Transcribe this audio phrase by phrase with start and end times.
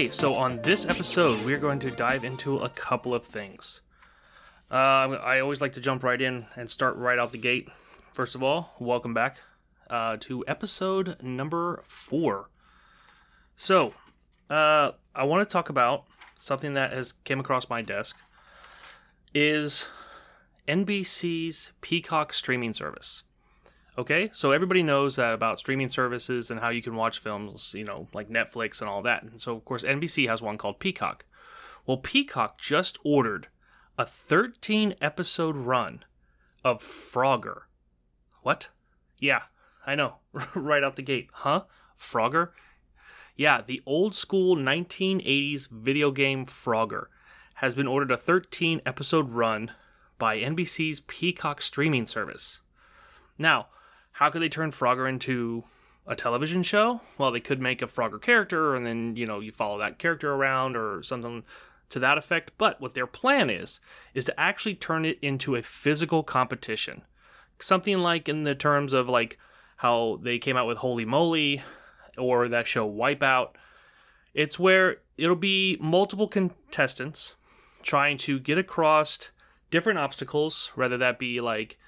[0.00, 3.82] Okay, so on this episode, we're going to dive into a couple of things.
[4.70, 7.68] Uh, I always like to jump right in and start right out the gate.
[8.14, 9.40] First of all, welcome back
[9.90, 12.48] uh, to episode number four.
[13.56, 13.92] So,
[14.48, 16.04] uh, I want to talk about
[16.38, 18.16] something that has came across my desk
[19.34, 19.84] is
[20.66, 23.24] NBC's Peacock streaming service.
[24.00, 27.84] Okay, so everybody knows that about streaming services and how you can watch films, you
[27.84, 29.22] know, like Netflix and all that.
[29.22, 31.26] And so, of course, NBC has one called Peacock.
[31.84, 33.48] Well, Peacock just ordered
[33.98, 36.06] a 13 episode run
[36.64, 37.64] of Frogger.
[38.42, 38.68] What?
[39.18, 39.42] Yeah,
[39.86, 40.14] I know.
[40.54, 41.28] right out the gate.
[41.30, 41.64] Huh?
[41.98, 42.52] Frogger?
[43.36, 47.08] Yeah, the old school 1980s video game Frogger
[47.56, 49.72] has been ordered a 13 episode run
[50.18, 52.62] by NBC's Peacock streaming service.
[53.36, 53.66] Now,
[54.12, 55.64] how could they turn Frogger into
[56.06, 57.00] a television show?
[57.18, 60.32] Well, they could make a Frogger character and then, you know, you follow that character
[60.32, 61.44] around or something
[61.90, 62.52] to that effect.
[62.58, 63.80] But what their plan is,
[64.14, 67.02] is to actually turn it into a physical competition.
[67.58, 69.38] Something like in the terms of like
[69.76, 71.62] how they came out with Holey Moley
[72.18, 73.50] or that show Wipeout.
[74.34, 77.34] It's where it'll be multiple contestants
[77.82, 79.30] trying to get across
[79.70, 81.78] different obstacles, whether that be like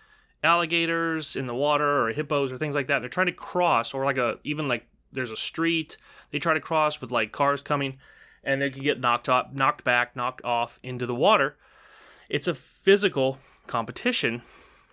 [0.43, 3.01] alligators in the water or hippos or things like that.
[3.01, 5.97] They're trying to cross, or like a even like there's a street
[6.31, 7.99] they try to cross with like cars coming,
[8.43, 11.57] and they can get knocked up, knocked back, knocked off into the water.
[12.29, 14.43] It's a physical competition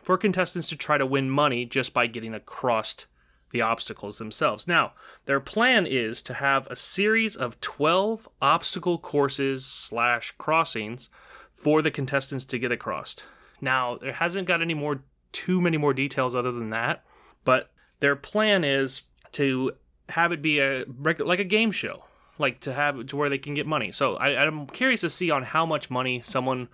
[0.04, 3.06] for contestants to try to win money just by getting across
[3.52, 4.68] the obstacles themselves.
[4.68, 4.94] Now,
[5.26, 11.10] their plan is to have a series of 12 obstacle courses slash crossings
[11.54, 13.16] for the contestants to get across.
[13.62, 17.04] Now, there hasn't got any more too many more details other than that,
[17.46, 19.02] but their plan is
[19.34, 19.72] to
[20.10, 22.04] have it be a like a game show,
[22.38, 23.92] like to have to where they can get money.
[23.92, 26.70] So I, I'm curious to see on how much money someone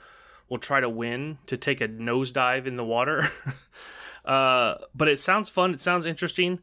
[0.50, 3.30] will try to win to take a nosedive in the water.
[4.26, 5.74] uh, but it sounds fun.
[5.74, 6.60] It sounds interesting.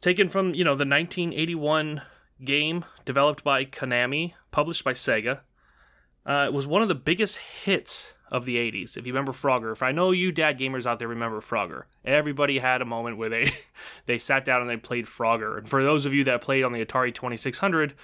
[0.00, 2.02] Taken from you know the 1981
[2.44, 5.40] game developed by Konami, published by Sega.
[6.24, 8.96] Uh, it was one of the biggest hits of the 80s.
[8.96, 12.58] If you remember Frogger, if I know you dad gamers out there remember Frogger, everybody
[12.58, 13.52] had a moment where they
[14.06, 15.56] they sat down and they played Frogger.
[15.56, 17.94] And for those of you that played on the Atari 2600,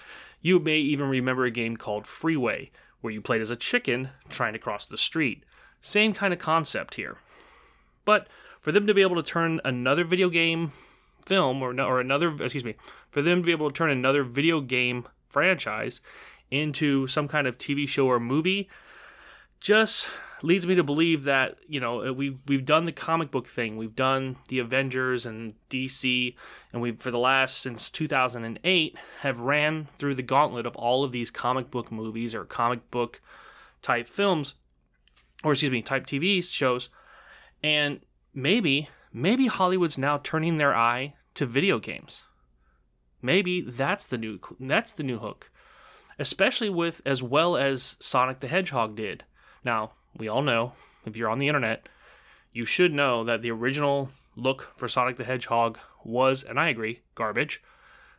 [0.41, 4.53] you may even remember a game called Freeway, where you played as a chicken trying
[4.53, 5.45] to cross the street.
[5.81, 7.17] Same kind of concept here.
[8.05, 8.29] But
[8.61, 10.73] for them to be able to turn another video game
[11.27, 12.77] film or or another excuse me,
[13.11, 16.01] for them to be able to turn another video game franchise
[16.51, 18.69] into some kind of TV show or movie
[19.63, 20.11] just
[20.43, 23.77] leads me to believe that you know uh, we've we've done the comic book thing,
[23.77, 26.35] we've done the Avengers and DC,
[26.73, 31.13] and we for the last since 2008 have ran through the gauntlet of all of
[31.13, 33.21] these comic book movies or comic book
[33.81, 34.55] type films,
[35.43, 36.89] or excuse me, type TV shows,
[37.63, 38.01] and
[38.35, 42.25] maybe maybe Hollywood's now turning their eye to video games.
[43.25, 45.53] Maybe that's the new that's the new hook,
[46.19, 49.23] especially with as well as Sonic the Hedgehog did
[49.65, 50.73] now, we all know,
[51.07, 51.89] if you're on the internet,
[52.53, 57.01] you should know that the original look for Sonic the Hedgehog was, and I agree,
[57.15, 57.63] garbage.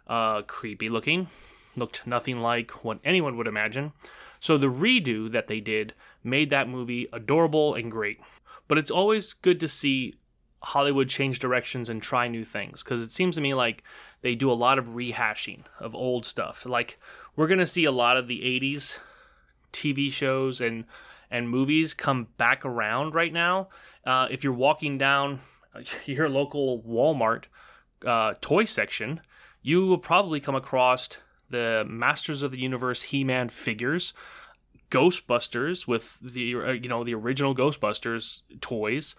[0.07, 1.27] Uh, creepy looking,
[1.75, 3.93] looked nothing like what anyone would imagine.
[4.39, 5.93] So the redo that they did
[6.23, 8.19] made that movie adorable and great.
[8.67, 10.15] But it's always good to see
[10.61, 13.83] Hollywood change directions and try new things because it seems to me like
[14.21, 16.65] they do a lot of rehashing of old stuff.
[16.65, 16.99] Like
[17.35, 18.99] we're going to see a lot of the 80s
[19.71, 20.85] TV shows and
[21.33, 23.67] and movies come back around right now.
[24.05, 25.39] Uh, if you're walking down
[26.05, 27.45] your local Walmart
[28.05, 29.19] uh, toy section,
[29.63, 31.09] you will probably come across
[31.49, 34.13] the Masters of the Universe He-Man figures,
[34.91, 39.15] Ghostbusters with the uh, you know the original Ghostbusters toys,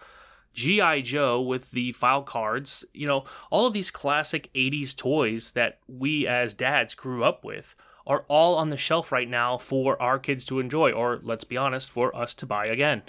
[0.53, 5.79] GI Joe with the file cards, you know all of these classic 80s toys that
[5.85, 7.75] we as dads grew up with
[8.07, 11.57] are all on the shelf right now for our kids to enjoy, or let's be
[11.57, 13.03] honest, for us to buy again.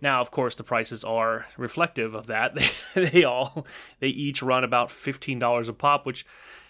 [0.00, 2.54] Now, of course, the prices are reflective of that.
[2.54, 2.70] They,
[3.06, 3.66] they all
[3.98, 6.24] they each run about fifteen dollars a pop, which,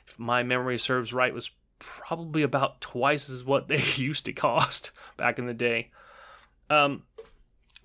[0.06, 4.90] if my memory serves right, was probably about twice as what they used to cost
[5.16, 5.90] back in the day.
[6.68, 7.04] Um,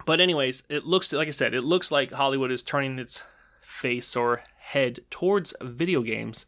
[0.06, 3.24] but anyways, it looks like I said, it looks like Hollywood is turning its
[3.62, 6.46] face or head towards video games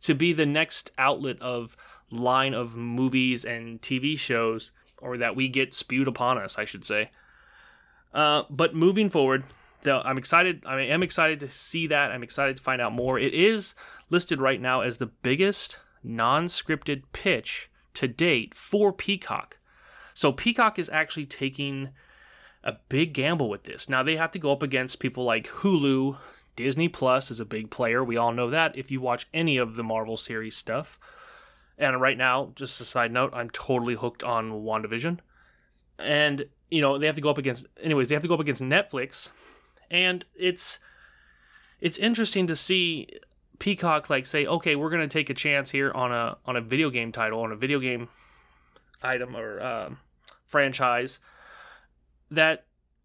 [0.00, 1.76] to be the next outlet of
[2.14, 6.84] line of movies and TV shows, or that we get spewed upon us, I should
[6.84, 7.10] say.
[8.12, 9.44] Uh, but moving forward,
[9.84, 10.62] I'm excited.
[10.66, 12.10] I am excited to see that.
[12.10, 13.18] I'm excited to find out more.
[13.18, 13.74] It is
[14.08, 19.58] listed right now as the biggest non scripted pitch to date for Peacock.
[20.14, 21.90] So Peacock is actually taking
[22.62, 23.88] a big gamble with this.
[23.88, 26.16] Now they have to go up against people like Hulu,
[26.56, 28.02] Disney Plus is a big player.
[28.02, 30.98] We all know that if you watch any of the Marvel series stuff.
[31.78, 35.18] And right now, just a side note, I'm totally hooked on WandaVision.
[35.98, 38.40] And, you know, they have to go up against anyways, they have to go up
[38.40, 39.30] against Netflix.
[39.90, 40.78] And it's
[41.80, 43.08] it's interesting to see
[43.58, 46.90] Peacock like say, okay, we're gonna take a chance here on a on a video
[46.90, 48.08] game title, on a video game
[49.02, 49.98] item or um,
[50.46, 51.18] franchise
[52.30, 52.64] that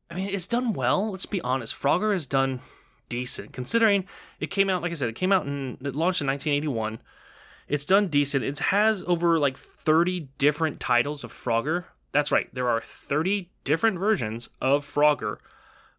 [0.10, 1.12] I mean it's done well.
[1.12, 1.76] Let's be honest.
[1.76, 2.62] Frogger has done
[3.10, 4.06] decent considering
[4.40, 7.00] it came out like I said, it came out in it launched in 1981.
[7.70, 8.44] It's done decent.
[8.44, 11.86] It has over like 30 different titles of Frogger.
[12.12, 12.54] That's right.
[12.54, 15.38] There are 30 different versions of Frogger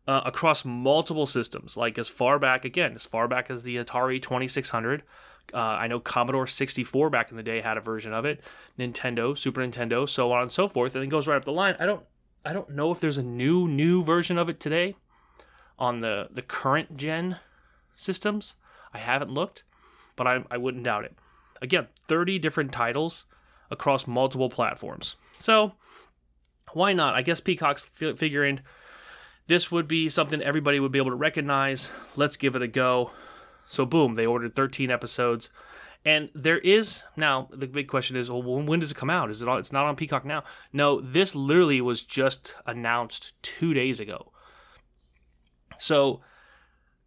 [0.08, 4.20] uh, across multiple systems, like as far back again, as far back as the Atari
[4.20, 5.04] 2600.
[5.54, 8.40] Uh, I know Commodore 64 back in the day had a version of it,
[8.78, 11.76] Nintendo, Super Nintendo, so on and so forth, and it goes right up the line.
[11.78, 12.04] I don't,
[12.44, 14.96] I don't know if there's a new new version of it today
[15.78, 17.38] on the the current gen
[17.96, 18.54] systems.
[18.92, 19.62] I haven't looked,
[20.16, 21.14] but I, I wouldn't doubt it.
[21.62, 23.24] Again, 30 different titles
[23.70, 25.16] across multiple platforms.
[25.38, 25.72] So
[26.72, 27.14] why not?
[27.14, 28.60] I guess Peacock's f- figuring
[29.46, 31.90] this would be something everybody would be able to recognize.
[32.16, 33.10] Let's give it a go.
[33.68, 35.48] So, boom, they ordered 13 episodes.
[36.04, 39.30] And there is now the big question is, well, when does it come out?
[39.30, 39.58] Is it on?
[39.58, 40.44] It's not on Peacock now.
[40.72, 44.32] No, this literally was just announced two days ago.
[45.78, 46.20] So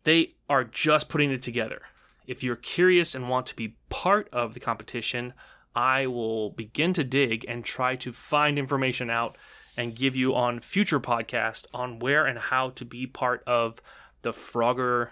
[0.04, 1.82] they are just putting it together.
[2.28, 5.34] If you're curious and want to be part of the competition,
[5.76, 9.38] I will begin to dig and try to find information out
[9.76, 13.82] and give you on future podcast on where and how to be part of
[14.22, 15.10] the Frogger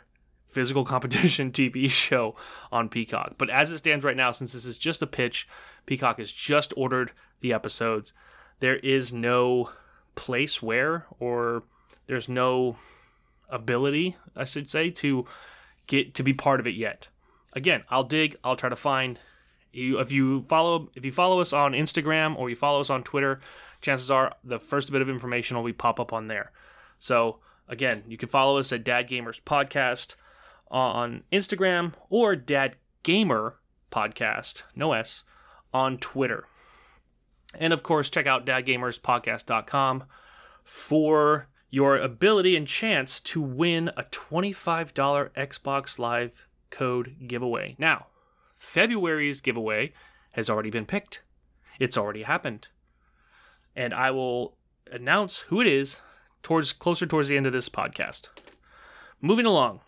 [0.48, 2.36] physical competition TV show
[2.72, 3.36] on Peacock.
[3.38, 5.48] But as it stands right now, since this is just a pitch,
[5.86, 8.14] Peacock has just ordered the episodes.
[8.60, 9.72] There is no
[10.16, 11.64] place where, or
[12.06, 12.78] there's no
[13.50, 15.26] ability, I should say, to
[15.92, 17.10] get to be part of it yet.
[17.54, 18.38] Again, I'll dig.
[18.44, 19.20] I'll try to find
[19.74, 23.04] you if you follow if you follow us on Instagram or you follow us on
[23.04, 23.42] Twitter
[23.82, 26.52] chances are the first bit of information will be pop up on there.
[27.00, 30.16] So again, you can follow us at Dad Gamers Podcast
[30.70, 33.56] on Instagram or Dad Gamer
[33.92, 35.24] Podcast, no S,
[35.74, 36.46] on Twitter.
[37.56, 40.04] And of course, check out dadgamerspodcast.com
[40.64, 47.76] for your ability and chance to win a $25 Xbox Live code giveaway.
[47.80, 48.08] Now,
[48.58, 49.94] February's giveaway
[50.34, 51.22] has already been picked.
[51.80, 52.68] It's already happened
[53.76, 54.56] and I will
[54.92, 56.02] announce who it is
[56.44, 58.28] towards closer towards the end of this podcast.
[59.22, 59.82] Moving along,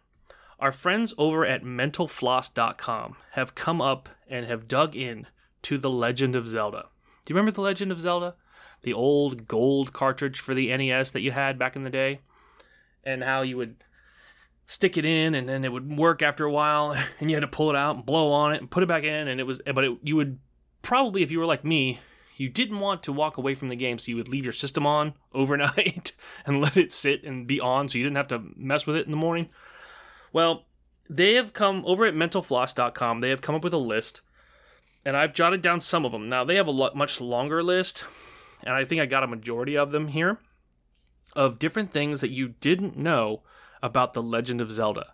[0.60, 5.28] our friends over at mentalfloss.com have come up and have dug in
[5.64, 6.88] to The Legend of Zelda.
[7.26, 8.36] Do you remember The Legend of Zelda?
[8.84, 12.20] The old gold cartridge for the NES that you had back in the day?
[13.04, 13.84] And how you would
[14.66, 17.48] stick it in and then it would work after a while and you had to
[17.48, 19.62] pull it out and blow on it and put it back in and it was
[19.76, 20.40] but it, you would
[20.82, 22.00] probably if you were like me
[22.38, 24.86] you didn't want to walk away from the game, so you would leave your system
[24.86, 26.14] on overnight
[26.46, 29.06] and let it sit and be on so you didn't have to mess with it
[29.06, 29.50] in the morning.
[30.32, 30.66] Well,
[31.10, 34.22] they have come over at mentalfloss.com, they have come up with a list,
[35.06, 36.30] and I've jotted down some of them.
[36.30, 38.06] Now, they have a much longer list,
[38.64, 40.40] and I think I got a majority of them here
[41.36, 43.42] of different things that you didn't know
[43.82, 45.14] about The Legend of Zelda.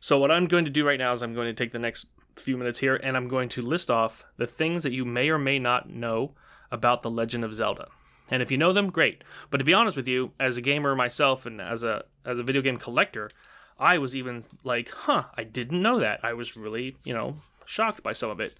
[0.00, 2.06] So, what I'm going to do right now is I'm going to take the next
[2.36, 5.38] few minutes here, and I'm going to list off the things that you may or
[5.38, 6.34] may not know
[6.70, 7.88] about The Legend of Zelda.
[8.30, 9.24] And if you know them, great.
[9.50, 12.42] But to be honest with you, as a gamer myself and as a as a
[12.42, 13.30] video game collector,
[13.78, 18.02] I was even like, "Huh, I didn't know that." I was really, you know, shocked
[18.02, 18.54] by some of it.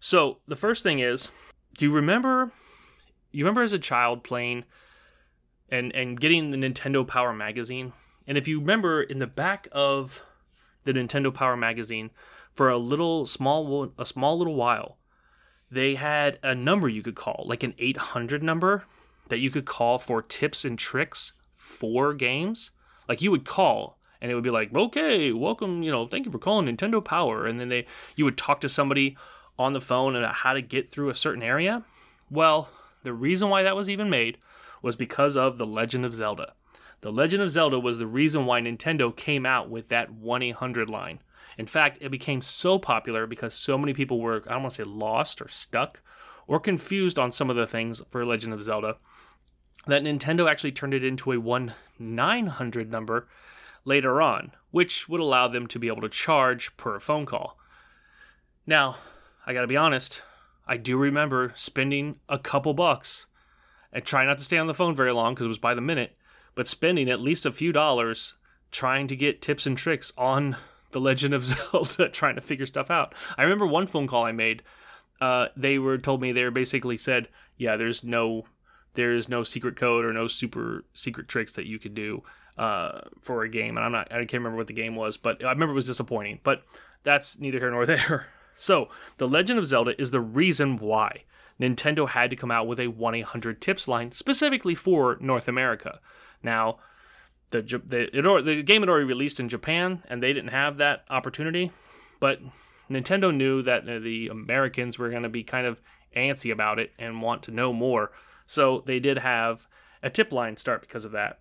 [0.00, 1.30] So, the first thing is,
[1.76, 2.52] do you remember
[3.32, 4.64] you remember as a child playing
[5.68, 7.92] and and getting the Nintendo Power magazine?
[8.26, 10.22] And if you remember in the back of
[10.84, 12.10] the Nintendo Power magazine,
[12.52, 14.98] for a little small a small little while
[15.70, 18.84] they had a number you could call like an 800 number
[19.28, 22.72] that you could call for tips and tricks for games.
[23.08, 26.32] Like you would call and it would be like okay welcome you know thank you
[26.32, 27.46] for calling nintendo power.
[27.46, 29.16] And then they you would talk to somebody
[29.58, 31.84] on the phone about how to get through a certain area.
[32.30, 32.70] Well
[33.02, 34.38] the reason why that was even made
[34.82, 36.54] was because of the legend of zelda
[37.00, 41.20] the legend of zelda was the reason why nintendo came out with that 1-800 line
[41.60, 44.82] in fact, it became so popular because so many people were, I don't want to
[44.82, 46.00] say lost or stuck
[46.46, 48.96] or confused on some of the things for Legend of Zelda
[49.86, 53.28] that Nintendo actually turned it into a 1 900 number
[53.84, 57.58] later on, which would allow them to be able to charge per phone call.
[58.66, 58.96] Now,
[59.46, 60.22] I got to be honest,
[60.70, 63.26] I do remember spending a couple bucks
[63.92, 65.80] and try not to stay on the phone very long because it was by the
[65.80, 66.16] minute,
[66.54, 68.34] but spending at least a few dollars
[68.70, 70.56] trying to get tips and tricks on
[70.92, 73.16] The Legend of Zelda, trying to figure stuff out.
[73.36, 74.62] I remember one phone call I made.
[75.20, 78.44] Uh, they were told me they were basically said, yeah, there's no
[78.94, 82.22] there is no secret code or no super secret tricks that you could do
[82.56, 83.76] uh, for a game.
[83.76, 85.86] And I'm not I can't remember what the game was, but I remember it was
[85.86, 86.38] disappointing.
[86.44, 86.62] But
[87.02, 88.28] that's neither here nor there.
[88.60, 91.24] So, The Legend of Zelda is the reason why
[91.58, 95.98] Nintendo had to come out with a 1 800 tips line specifically for North America.
[96.42, 96.78] Now,
[97.50, 101.72] the the, the game had already released in Japan, and they didn't have that opportunity.
[102.20, 102.40] But
[102.90, 105.80] Nintendo knew that uh, the Americans were going to be kind of
[106.14, 108.12] antsy about it and want to know more.
[108.44, 109.66] So they did have
[110.02, 111.38] a tip line start because of that.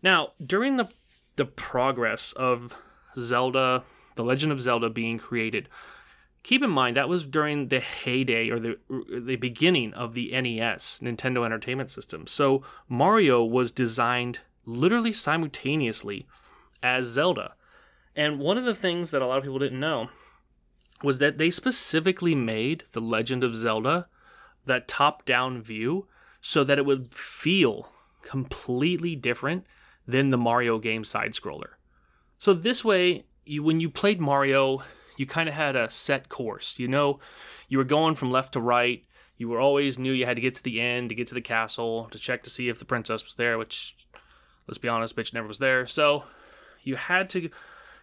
[0.00, 0.88] Now, during the
[1.34, 2.76] the progress of
[3.18, 3.82] Zelda,
[4.14, 5.68] The Legend of Zelda being created,
[6.42, 11.00] keep in mind that was during the heyday or the the beginning of the NES,
[11.02, 12.26] Nintendo Entertainment System.
[12.26, 16.26] So Mario was designed literally simultaneously
[16.82, 17.54] as Zelda.
[18.14, 20.10] And one of the things that a lot of people didn't know
[21.02, 24.06] was that they specifically made The Legend of Zelda
[24.66, 26.06] that top-down view
[26.40, 27.90] so that it would feel
[28.22, 29.66] completely different
[30.06, 31.74] than the Mario game side scroller.
[32.38, 34.82] So this way, you when you played Mario,
[35.22, 36.80] you kind of had a set course.
[36.80, 37.20] You know,
[37.68, 39.04] you were going from left to right.
[39.36, 41.40] You were always knew you had to get to the end to get to the
[41.40, 43.96] castle to check to see if the princess was there, which
[44.66, 45.86] let's be honest, bitch never was there.
[45.86, 46.24] So
[46.82, 47.50] you had to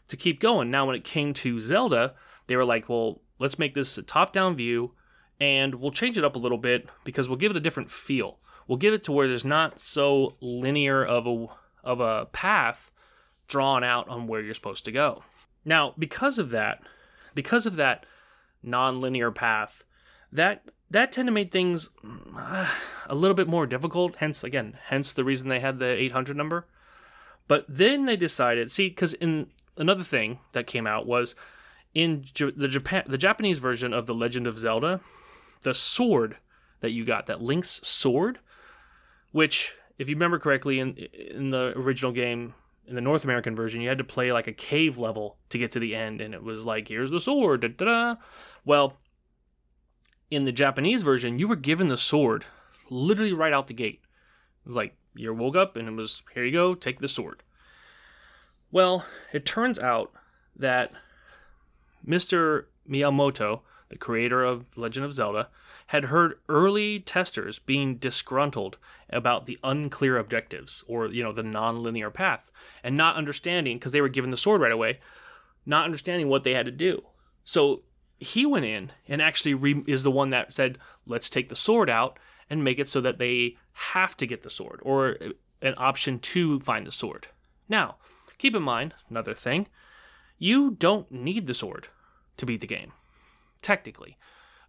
[0.07, 0.71] to keep going.
[0.71, 2.15] Now when it came to Zelda,
[2.47, 4.93] they were like, well, let's make this a top-down view
[5.41, 8.39] and we'll change it up a little bit because we'll give it a different feel.
[8.65, 11.47] We'll give it to where there's not so linear of a
[11.83, 12.91] of a path
[13.49, 15.23] drawn out on where you're supposed to go.
[15.65, 16.81] Now, because of that,
[17.39, 18.05] because of that
[18.61, 19.85] non-linear path,
[20.29, 21.89] that that tend to make things
[22.35, 22.67] uh,
[23.07, 24.17] a little bit more difficult.
[24.17, 26.65] Hence, again, hence the reason they had the 800 number.
[27.47, 31.33] But then they decided, see, because in another thing that came out was
[31.93, 34.99] in J- the Japan, the Japanese version of the Legend of Zelda,
[35.61, 36.35] the sword
[36.81, 38.39] that you got, that Link's sword,
[39.31, 42.53] which, if you remember correctly, in in the original game,
[42.89, 45.71] in the North American version, you had to play like a cave level to get
[45.71, 47.61] to the end, and it was like, here's the sword.
[47.61, 48.15] Da, da, da.
[48.65, 48.97] Well,
[50.31, 52.45] in the Japanese version, you were given the sword
[52.89, 54.01] literally right out the gate.
[54.65, 57.43] It was like you woke up and it was here you go, take the sword.
[58.71, 60.11] Well, it turns out
[60.55, 60.91] that
[62.05, 62.65] Mr.
[62.89, 65.49] Miyamoto, the creator of Legend of Zelda,
[65.87, 68.77] had heard early testers being disgruntled
[69.09, 72.51] about the unclear objectives or you know the non-linear path
[72.83, 74.99] and not understanding because they were given the sword right away
[75.65, 77.03] not understanding what they had to do.
[77.43, 77.83] So
[78.19, 81.89] he went in and actually re- is the one that said let's take the sword
[81.89, 82.17] out
[82.49, 85.29] and make it so that they have to get the sword or uh,
[85.61, 87.27] an option to find the sword.
[87.69, 87.95] Now
[88.37, 89.67] keep in mind another thing
[90.37, 91.87] you don't need the sword
[92.37, 92.93] to beat the game
[93.61, 94.17] technically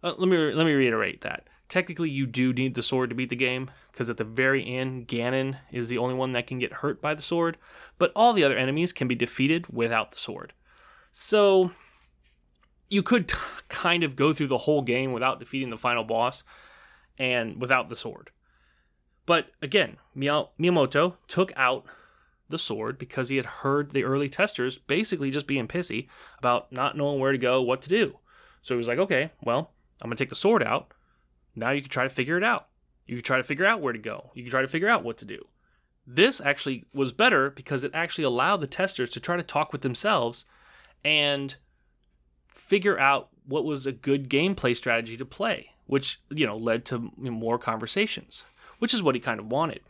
[0.03, 1.47] uh, let me let me reiterate that.
[1.69, 5.07] Technically, you do need the sword to beat the game because at the very end,
[5.07, 7.57] Ganon is the only one that can get hurt by the sword,
[7.97, 10.53] but all the other enemies can be defeated without the sword.
[11.13, 11.71] So
[12.89, 13.37] you could t-
[13.69, 16.43] kind of go through the whole game without defeating the final boss
[17.17, 18.31] and without the sword.
[19.25, 21.85] But again, Miyamoto took out
[22.49, 26.07] the sword because he had heard the early testers basically just being pissy
[26.37, 28.17] about not knowing where to go, what to do.
[28.61, 30.91] So he was like, okay, well, I'm going to take the sword out.
[31.55, 32.67] Now you can try to figure it out.
[33.05, 34.31] You can try to figure out where to go.
[34.33, 35.47] You can try to figure out what to do.
[36.07, 39.81] This actually was better because it actually allowed the testers to try to talk with
[39.81, 40.45] themselves
[41.03, 41.55] and
[42.53, 47.11] figure out what was a good gameplay strategy to play, which, you know, led to
[47.17, 48.43] more conversations,
[48.79, 49.81] which is what he kind of wanted.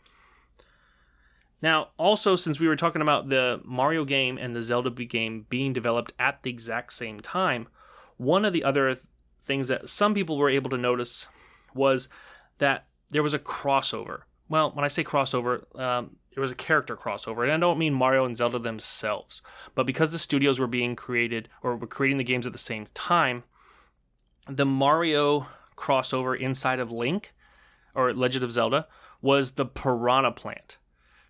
[1.60, 5.72] Now, also, since we were talking about the Mario game and the Zelda game being
[5.72, 7.68] developed at the exact same time,
[8.22, 8.96] one of the other
[9.42, 11.26] things that some people were able to notice
[11.74, 12.08] was
[12.58, 14.22] that there was a crossover.
[14.48, 17.94] Well, when I say crossover, um, there was a character crossover, and I don't mean
[17.94, 19.42] Mario and Zelda themselves,
[19.74, 22.86] but because the studios were being created or were creating the games at the same
[22.94, 23.44] time,
[24.48, 27.34] the Mario crossover inside of Link
[27.94, 28.86] or Legend of Zelda
[29.20, 30.78] was the Piranha Plant.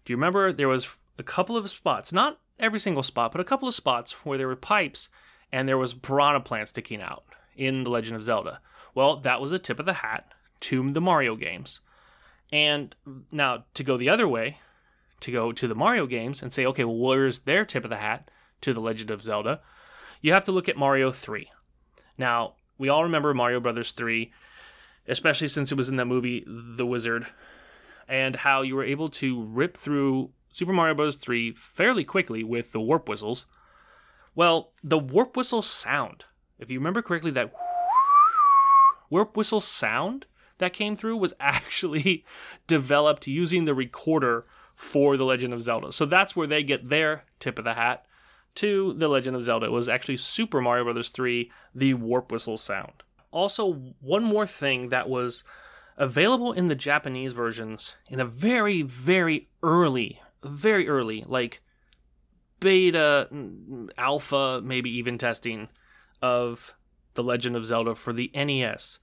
[0.04, 3.44] Do you remember there was a couple of spots, not every single spot, but a
[3.44, 5.08] couple of spots where there were pipes
[5.52, 7.24] and there was Piranha Plant sticking out
[7.56, 8.60] in The Legend of Zelda.
[8.94, 11.80] Well, that was a tip of the hat to the Mario games.
[12.50, 12.94] And
[13.30, 14.58] now to go the other way,
[15.20, 17.96] to go to the Mario games and say, okay, well, where's their tip of the
[17.96, 18.30] hat
[18.62, 19.60] to The Legend of Zelda?
[20.20, 21.50] You have to look at Mario 3.
[22.18, 24.32] Now, we all remember Mario Brothers 3,
[25.06, 27.26] especially since it was in that movie The Wizard,
[28.08, 31.16] and how you were able to rip through Super Mario Bros.
[31.16, 33.46] 3 fairly quickly with the warp whistles.
[34.34, 36.24] Well, the warp whistle sound,
[36.58, 37.52] if you remember correctly, that
[39.10, 40.26] warp whistle sound
[40.58, 42.24] that came through was actually
[42.66, 45.92] developed using the recorder for The Legend of Zelda.
[45.92, 48.06] So that's where they get their tip of the hat
[48.56, 49.66] to The Legend of Zelda.
[49.66, 51.08] It was actually Super Mario Bros.
[51.08, 53.02] 3, the warp whistle sound.
[53.30, 55.44] Also, one more thing that was
[55.96, 61.62] available in the Japanese versions in a very, very early, very early, like
[62.62, 63.28] beta,
[63.98, 65.68] alpha, maybe even testing
[66.22, 66.74] of
[67.14, 69.00] The Legend of Zelda for the NES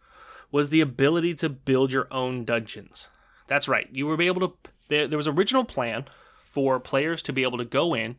[0.52, 3.08] was the ability to build your own dungeons.
[3.48, 3.88] That's right.
[3.92, 4.54] You were able to
[4.88, 6.06] there, there was original plan
[6.44, 8.16] for players to be able to go in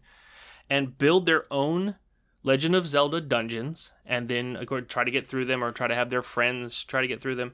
[0.68, 1.96] and build their own
[2.44, 5.94] Legend of Zelda dungeons and then course, try to get through them or try to
[5.94, 7.52] have their friends try to get through them.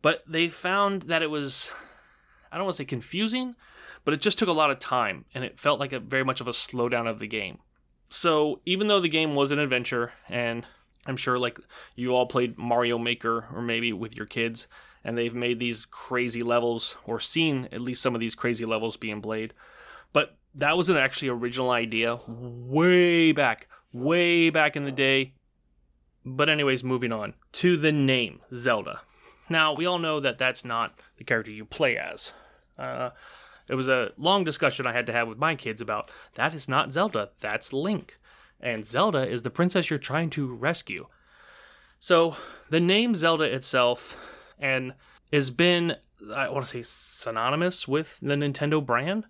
[0.00, 1.70] But they found that it was
[2.50, 3.56] I don't want to say confusing,
[4.04, 6.40] but it just took a lot of time and it felt like a very much
[6.40, 7.58] of a slowdown of the game.
[8.08, 10.66] So even though the game was an adventure and
[11.06, 11.58] I'm sure like
[11.96, 14.66] you all played Mario Maker or maybe with your kids
[15.02, 18.96] and they've made these crazy levels or seen at least some of these crazy levels
[18.96, 19.52] being played.
[20.12, 25.34] But that was an actually original idea way back, way back in the day.
[26.24, 29.02] But anyways, moving on to the name Zelda.
[29.50, 32.32] Now we all know that that's not the character you play as.
[32.78, 33.10] Uh,
[33.68, 36.68] it was a long discussion I had to have with my kids about that is
[36.68, 38.18] not Zelda, that's Link
[38.60, 41.06] and Zelda is the princess you're trying to rescue.
[42.00, 42.36] So
[42.70, 44.16] the name Zelda itself
[44.58, 44.94] and
[45.32, 45.96] has been
[46.32, 49.26] I want to say synonymous with the Nintendo brand.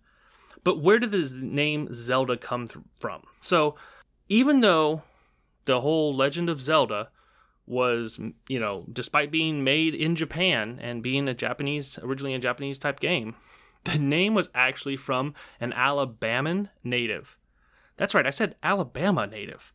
[0.62, 3.22] But where did the name Zelda come th- from?
[3.40, 3.74] So
[4.28, 5.02] even though
[5.64, 7.10] the whole Legend of Zelda
[7.66, 8.18] was,
[8.48, 13.00] you know, despite being made in Japan and being a Japanese, originally a Japanese type
[13.00, 13.34] game,
[13.84, 17.36] the name was actually from an Alabaman native
[17.96, 19.72] that's right, I said Alabama native.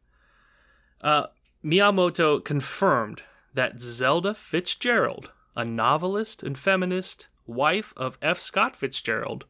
[1.01, 1.27] Uh,
[1.63, 8.39] Miyamoto confirmed that Zelda Fitzgerald, a novelist and feminist, wife of F.
[8.39, 9.45] Scott Fitzgerald,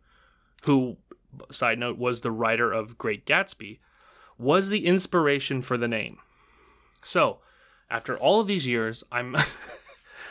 [0.66, 0.98] who,
[1.52, 3.80] side note, was the writer of Great Gatsby,
[4.38, 6.18] was the inspiration for the name.
[7.02, 7.40] So,
[7.90, 9.36] after all of these years, I'm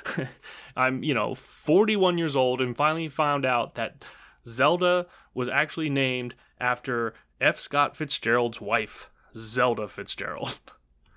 [0.76, 4.04] I'm, you know, 41 years old and finally found out that
[4.46, 7.58] Zelda was actually named after F.
[7.58, 10.58] Scott Fitzgerald's wife, Zelda Fitzgerald.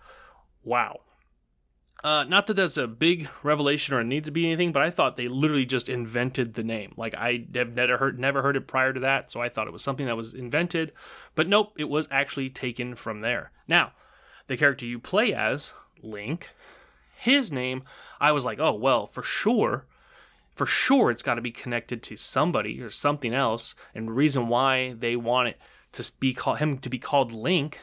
[0.63, 0.99] wow.
[2.03, 5.17] Uh, not that that's a big revelation or need to be anything, but I thought
[5.17, 6.93] they literally just invented the name.
[6.97, 9.73] Like I have never heard never heard it prior to that, so I thought it
[9.73, 10.93] was something that was invented.
[11.35, 13.51] But nope, it was actually taken from there.
[13.67, 13.91] Now,
[14.47, 16.49] the character you play as, Link,
[17.15, 17.83] his name,
[18.19, 19.85] I was like, oh well, for sure,
[20.55, 24.47] for sure, it's got to be connected to somebody or something else, and the reason
[24.47, 25.57] why they want it
[25.93, 27.79] to be called him to be called Link,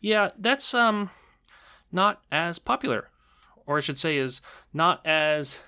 [0.00, 1.10] yeah, that's um
[1.92, 3.08] not as popular,
[3.66, 4.40] or I should say, is
[4.72, 5.60] not as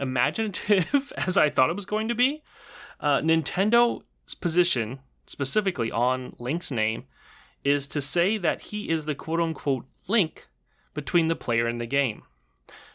[0.00, 2.42] imaginative as I thought it was going to be.
[3.00, 7.04] Uh, Nintendo's position, specifically on Link's name,
[7.64, 10.48] is to say that he is the quote unquote link
[10.94, 12.22] between the player and the game.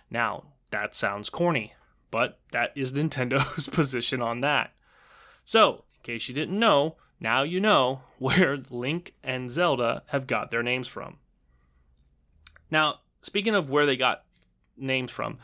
[0.10, 1.74] Now, that sounds corny,
[2.12, 4.74] but that is Nintendo's position on that.
[5.46, 10.52] So, in case you didn't know, now you know where Link and Zelda have got
[10.52, 11.18] their names from.
[12.72, 14.24] Now, speaking of where they got
[14.76, 15.38] names from,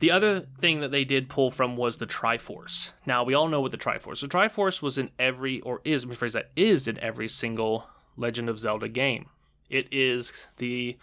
[0.00, 2.90] the other thing that they did pull from was the Triforce.
[3.06, 4.20] Now, we all know what the Triforce.
[4.20, 7.86] The Triforce was in every, or is, let me phrase that, is in every single
[8.16, 9.26] Legend of Zelda game.
[9.70, 10.98] It is the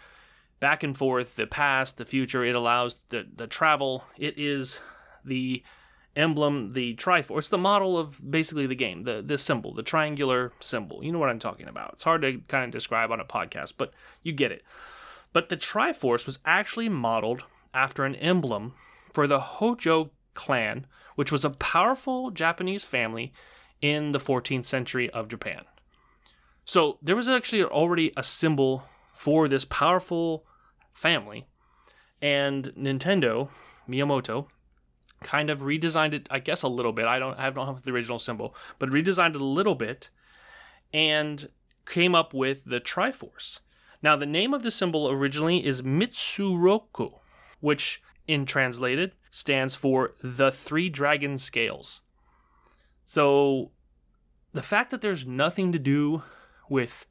[0.60, 2.44] back and forth, the past, the future.
[2.44, 4.04] It allows the, the travel.
[4.16, 4.78] It is
[5.24, 5.62] the
[6.16, 10.52] emblem, the Triforce, It's the model of basically the game, the the symbol, the triangular
[10.60, 11.04] symbol.
[11.04, 11.94] You know what I'm talking about.
[11.94, 13.92] It's hard to kind of describe on a podcast, but
[14.22, 14.62] you get it.
[15.32, 18.74] But the Triforce was actually modeled after an emblem
[19.12, 23.32] for the Hojo clan, which was a powerful Japanese family
[23.80, 25.62] in the 14th century of Japan.
[26.64, 30.44] So there was actually already a symbol for this powerful
[30.94, 31.46] family,
[32.22, 33.48] and Nintendo,
[33.88, 34.46] Miyamoto,
[35.22, 37.06] kind of redesigned it, I guess, a little bit.
[37.06, 40.10] I don't, I don't have the original symbol, but redesigned it a little bit
[40.92, 41.48] and
[41.86, 43.60] came up with the Triforce.
[44.02, 47.18] Now, the name of the symbol originally is Mitsuroku,
[47.60, 52.00] which, in translated, stands for the three dragon scales.
[53.04, 53.72] So,
[54.52, 56.22] the fact that there's nothing to do
[56.68, 57.04] with,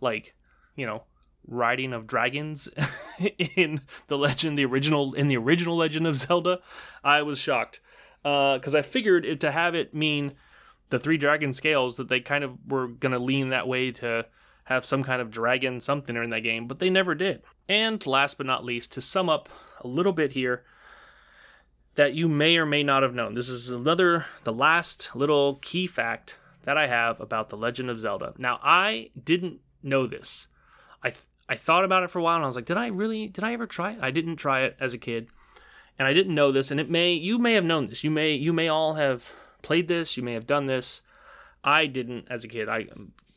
[0.00, 0.34] like,
[0.74, 1.02] you know,
[1.46, 2.68] riding of dragons
[3.56, 6.60] in the legend, the original in the original Legend of Zelda,
[7.02, 7.80] I was shocked
[8.22, 10.32] because uh, I figured it to have it mean
[10.90, 14.26] the three dragon scales that they kind of were gonna lean that way to
[14.64, 17.42] have some kind of dragon something in that game, but they never did.
[17.68, 19.48] And last but not least, to sum up
[19.80, 20.64] a little bit here,
[21.94, 23.34] that you may or may not have known.
[23.34, 28.00] This is another, the last little key fact that I have about the Legend of
[28.00, 28.34] Zelda.
[28.38, 30.46] Now, I didn't know this.
[31.02, 32.86] I th- I thought about it for a while and I was like, did I
[32.86, 33.98] really, did I ever try it?
[34.00, 35.28] I didn't try it as a kid.
[35.98, 38.02] And I didn't know this, and it may, you may have known this.
[38.02, 40.16] You may, you may all have played this.
[40.16, 41.02] You may have done this.
[41.62, 42.68] I didn't as a kid.
[42.68, 42.86] I,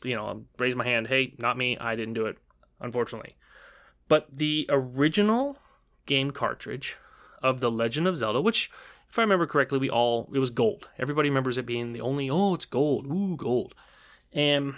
[0.02, 1.08] you know, raised my hand.
[1.08, 1.76] Hey, not me.
[1.76, 2.38] I didn't do it,
[2.80, 3.36] unfortunately.
[4.08, 5.58] But the original
[6.06, 6.96] game cartridge
[7.42, 8.70] of The Legend of Zelda, which,
[9.10, 10.88] if I remember correctly, we all, it was gold.
[10.98, 13.06] Everybody remembers it being the only, oh, it's gold.
[13.06, 13.74] Ooh, gold.
[14.32, 14.76] And,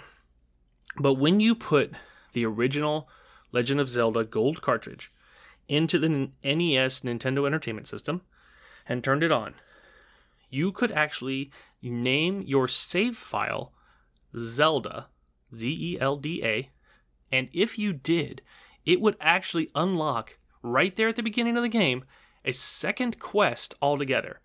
[0.97, 1.93] but when you put
[2.33, 3.07] the original
[3.51, 5.11] Legend of Zelda gold cartridge
[5.67, 6.09] into the
[6.43, 8.21] NES Nintendo Entertainment System
[8.87, 9.55] and turned it on,
[10.49, 13.71] you could actually name your save file
[14.37, 15.07] Zelda,
[15.55, 16.69] Z E L D A,
[17.31, 18.41] and if you did,
[18.85, 22.03] it would actually unlock right there at the beginning of the game
[22.45, 24.39] a second quest altogether.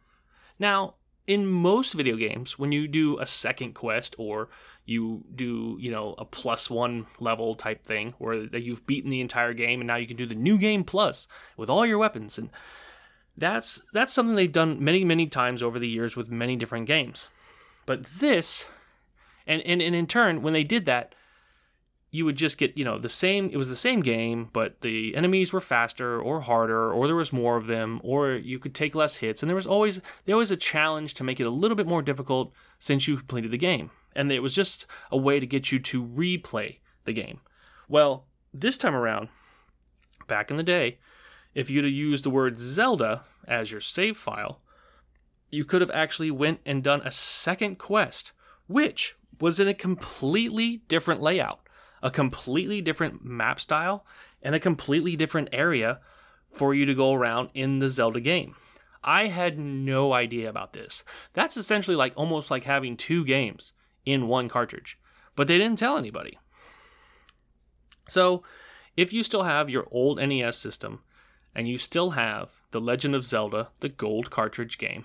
[0.58, 0.94] Now,
[1.26, 4.50] in most video games, when you do a second quest or
[4.86, 9.54] you do, you know, a plus one level type thing where you've beaten the entire
[9.54, 12.50] game and now you can do the new game plus with all your weapons and
[13.36, 17.28] that's that's something they've done many many times over the years with many different games.
[17.86, 18.66] But this
[19.46, 21.14] and and, and in turn when they did that
[22.10, 25.16] you would just get, you know, the same it was the same game, but the
[25.16, 28.94] enemies were faster or harder or there was more of them or you could take
[28.94, 31.76] less hits and there was always there was a challenge to make it a little
[31.76, 33.90] bit more difficult since you completed the game.
[34.14, 37.40] And it was just a way to get you to replay the game.
[37.88, 39.28] Well, this time around,
[40.26, 40.98] back in the day,
[41.54, 44.60] if you'd have used the word Zelda as your save file,
[45.50, 48.32] you could have actually went and done a second quest,
[48.66, 51.60] which was in a completely different layout,
[52.02, 54.04] a completely different map style,
[54.42, 56.00] and a completely different area
[56.52, 58.54] for you to go around in the Zelda game.
[59.02, 61.04] I had no idea about this.
[61.34, 63.72] That's essentially like almost like having two games
[64.04, 64.98] in one cartridge,
[65.36, 66.38] but they didn't tell anybody.
[68.08, 68.42] So,
[68.96, 71.00] if you still have your old NES system
[71.54, 75.04] and you still have The Legend of Zelda, the gold cartridge game,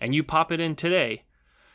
[0.00, 1.24] and you pop it in today,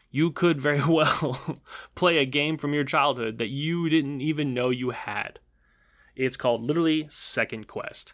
[0.09, 1.59] you could very well
[1.95, 5.39] play a game from your childhood that you didn't even know you had.
[6.15, 8.13] It's called literally Second Quest.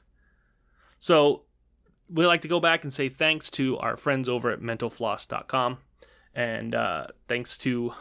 [0.99, 1.43] So,
[2.09, 5.77] we like to go back and say thanks to our friends over at mentalfloss.com
[6.33, 7.93] and uh, thanks to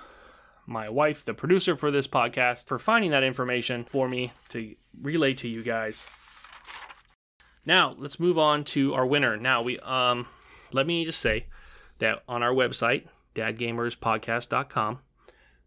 [0.66, 5.34] my wife, the producer for this podcast, for finding that information for me to relay
[5.34, 6.06] to you guys.
[7.66, 9.36] Now, let's move on to our winner.
[9.36, 10.26] Now, we um
[10.72, 11.46] let me just say
[11.98, 15.00] that on our website, dadgamerspodcast.com,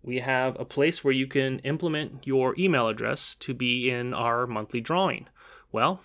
[0.01, 4.47] we have a place where you can implement your email address to be in our
[4.47, 5.27] monthly drawing.
[5.71, 6.01] Well,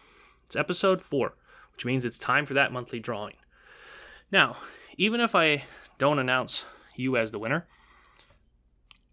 [0.46, 1.34] it's episode 4,
[1.72, 3.34] which means it's time for that monthly drawing.
[4.30, 4.56] Now,
[4.96, 5.64] even if I
[5.98, 6.64] don't announce
[6.96, 7.66] you as the winner,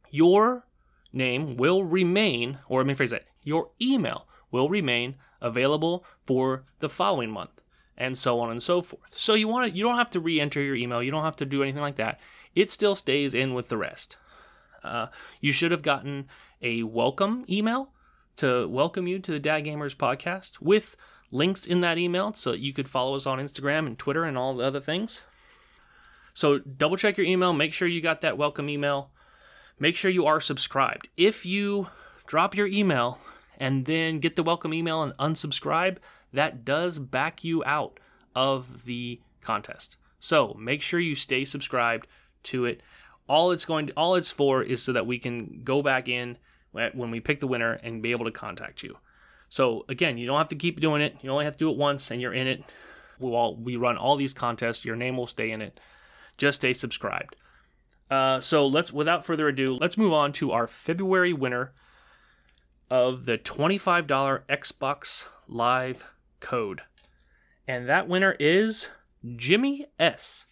[0.10, 0.66] your
[1.12, 6.90] name will remain, or let me phrase that, your email will remain available for the
[6.90, 7.62] following month
[7.98, 9.14] and so on and so forth.
[9.18, 11.46] So you want to you don't have to re-enter your email, you don't have to
[11.46, 12.20] do anything like that.
[12.54, 14.18] It still stays in with the rest.
[14.84, 15.08] Uh,
[15.42, 16.28] you should have gotten
[16.62, 17.90] a welcome email
[18.38, 20.96] to welcome you to the Dad Gamers podcast with
[21.32, 24.38] links in that email so that you could follow us on Instagram and Twitter and
[24.38, 25.22] all the other things.
[26.36, 29.10] So double check your email, make sure you got that welcome email.
[29.80, 31.10] Make sure you are subscribed.
[31.18, 31.88] If you
[32.28, 33.20] drop your email
[33.58, 35.98] and then get the welcome email and unsubscribe,
[36.34, 38.00] that does back you out
[38.36, 39.96] of the contest.
[40.20, 42.06] So make sure you stay subscribed
[42.44, 42.82] to it.
[43.30, 46.38] All it's going to, all it's for is so that we can go back in
[46.72, 48.98] when we pick the winner and be able to contact you.
[49.48, 51.16] So again, you don't have to keep doing it.
[51.22, 52.64] You only have to do it once and you're in it.
[53.20, 54.84] We all we run all these contests.
[54.84, 55.80] Your name will stay in it.
[56.38, 57.36] Just stay subscribed.
[58.10, 61.74] Uh, so let's, without further ado, let's move on to our February winner
[62.90, 64.08] of the $25
[64.48, 66.06] Xbox Live
[66.40, 66.82] code.
[67.68, 68.90] And that winner is
[69.36, 70.46] Jimmy S.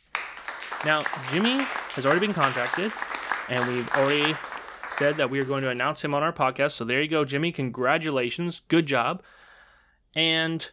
[0.84, 2.92] Now, Jimmy has already been contacted,
[3.48, 4.36] and we've already
[4.98, 6.72] said that we are going to announce him on our podcast.
[6.72, 7.52] So there you go, Jimmy.
[7.52, 8.62] Congratulations.
[8.68, 9.22] Good job.
[10.16, 10.70] And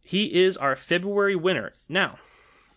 [0.00, 1.72] he is our February winner.
[1.88, 2.18] Now,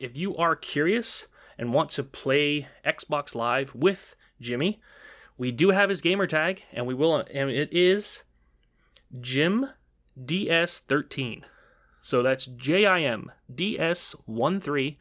[0.03, 4.81] if you are curious and want to play Xbox Live with Jimmy,
[5.37, 8.23] we do have his gamer tag, and we will, and it is
[9.21, 9.67] Jim
[10.21, 11.43] DS13.
[12.01, 14.97] So that's J I M D S 1 3.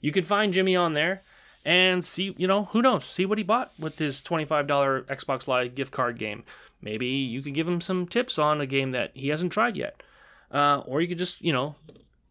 [0.00, 1.22] You can find Jimmy on there
[1.64, 4.66] and see, you know, who knows, see what he bought with his $25
[5.04, 6.42] Xbox Live gift card game.
[6.82, 10.02] Maybe you could give him some tips on a game that he hasn't tried yet.
[10.50, 11.76] Uh, or you could just, you know,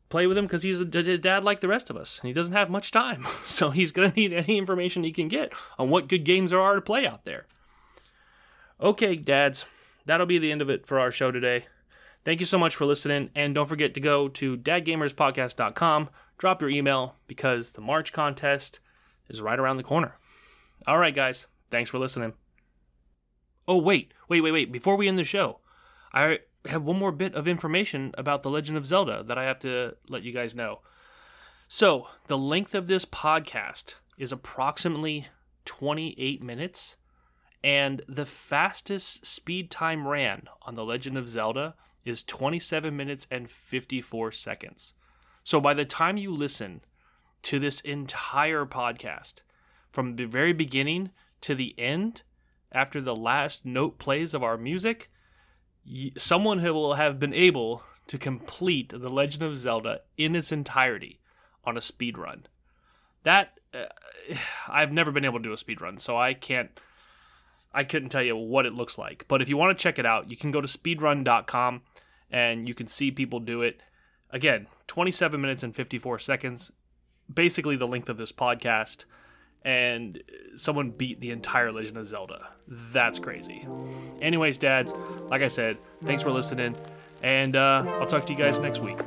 [0.10, 2.56] play with him because he's a dad like the rest of us and he doesn't
[2.56, 3.26] have much time.
[3.44, 6.62] So he's going to need any information he can get on what good games there
[6.62, 7.46] are to play out there.
[8.80, 9.66] Okay, dads,
[10.06, 11.66] that'll be the end of it for our show today.
[12.24, 16.70] Thank you so much for listening, and don't forget to go to dadgamerspodcast.com, drop your
[16.70, 18.80] email because the March contest
[19.30, 20.16] is right around the corner.
[20.88, 22.34] All right, guys, thanks for listening.
[23.68, 24.72] Oh, wait, wait, wait, wait.
[24.72, 25.60] Before we end the show,
[26.14, 29.60] I have one more bit of information about The Legend of Zelda that I have
[29.60, 30.80] to let you guys know.
[31.68, 35.28] So, the length of this podcast is approximately
[35.66, 36.98] 28 minutes,
[37.64, 43.50] and the fastest speed time ran on The Legend of Zelda is 27 minutes and
[43.50, 44.94] 54 seconds.
[45.44, 46.82] So, by the time you listen
[47.44, 49.36] to this entire podcast,
[49.92, 52.24] from the very beginning to the end,
[52.72, 55.10] after the last note plays of our music,
[56.18, 61.20] someone who will have been able to complete The Legend of Zelda in its entirety
[61.64, 62.48] on a speed run.
[63.24, 63.86] That uh,
[64.68, 66.72] I've never been able to do a speed run, so I can't
[67.74, 69.26] I couldn't tell you what it looks like.
[69.28, 71.82] But if you want to check it out, you can go to speedrun.com
[72.32, 73.82] and you can see people do it.
[74.32, 76.72] Again, 27 minutes and 54 seconds,
[77.32, 79.06] basically the length of this podcast
[79.66, 80.22] and
[80.56, 82.48] someone beat the entire Legend of Zelda.
[82.68, 83.68] That's crazy.
[84.22, 84.94] Anyways, dads,
[85.28, 86.76] like I said, thanks for listening,
[87.24, 89.00] and uh, I'll talk to you guys next week.